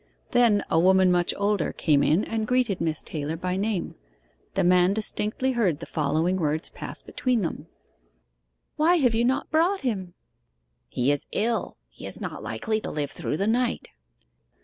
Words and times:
Then 0.31 0.63
a 0.67 0.79
woman 0.79 1.11
much 1.11 1.31
older 1.37 1.71
came 1.71 2.01
in 2.01 2.23
and 2.23 2.47
greeted 2.47 2.81
Miss 2.81 3.03
Taylor 3.03 3.37
by 3.37 3.55
name. 3.55 3.93
The 4.55 4.63
man 4.63 4.95
distinctly 4.95 5.51
heard 5.51 5.79
the 5.79 5.85
following 5.85 6.37
words 6.37 6.71
pass 6.71 7.03
between 7.03 7.43
them: 7.43 7.67
'"Why 8.77 8.95
have 8.95 9.13
you 9.13 9.23
not 9.25 9.51
brought 9.51 9.81
him?" 9.81 10.15
'"He 10.89 11.11
is 11.11 11.27
ill; 11.33 11.77
he 11.87 12.07
is 12.07 12.19
not 12.19 12.41
likely 12.41 12.81
to 12.81 12.89
live 12.89 13.11
through 13.11 13.37
the 13.37 13.45
night." 13.45 13.89